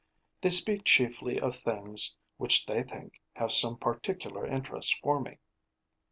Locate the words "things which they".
1.55-2.81